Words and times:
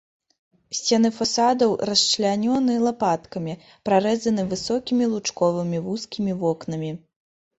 Сцены 0.77 1.09
фасадаў 1.17 1.73
расчлянёны 1.89 2.73
лапаткамі, 2.85 3.53
прарэзаны 3.89 4.45
высокімі 4.53 5.03
лучковымі 5.13 5.77
вузкімі 5.89 6.33
вокнамі. 6.41 6.91